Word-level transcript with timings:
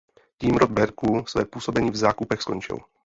Tím 0.37 0.55
rod 0.57 0.71
Berků 0.71 1.25
své 1.27 1.45
působení 1.45 1.91
v 1.91 1.95
Zákupech 1.95 2.41
skončil. 2.41 2.77